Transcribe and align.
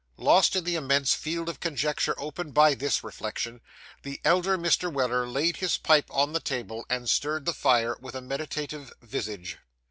Lost 0.17 0.55
in 0.55 0.63
the 0.63 0.73
immense 0.73 1.13
field 1.13 1.47
of 1.47 1.59
conjecture 1.59 2.15
opened 2.17 2.55
by 2.55 2.73
this 2.73 3.03
reflection, 3.03 3.61
the 4.01 4.19
elder 4.25 4.57
Mr. 4.57 4.91
Weller 4.91 5.27
laid 5.27 5.57
his 5.57 5.77
pipe 5.77 6.07
on 6.09 6.33
the 6.33 6.39
table, 6.39 6.83
and 6.89 7.07
stirred 7.07 7.45
the 7.45 7.53
fire 7.53 7.95
with 8.01 8.15
a 8.15 8.21
meditative 8.21 8.91
visage. 9.03 9.59